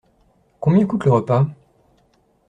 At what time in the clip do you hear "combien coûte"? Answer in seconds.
0.59-1.05